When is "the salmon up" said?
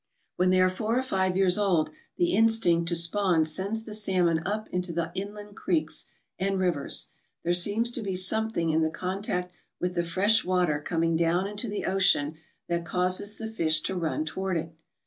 3.83-4.67